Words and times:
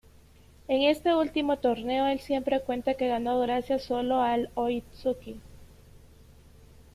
En 0.67 0.81
este 0.81 1.13
último 1.13 1.59
torneo 1.59 2.07
el 2.07 2.19
siempre 2.19 2.59
cuenta 2.63 2.95
que 2.95 3.07
ganó 3.07 3.39
gracias 3.39 3.83
solo 3.83 4.19
al 4.23 4.49
'Oi 4.55 4.81
tsuki'. 4.81 5.39